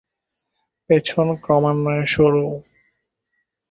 [0.89, 2.45] পেছন ক্রমান্বয়ে সরু।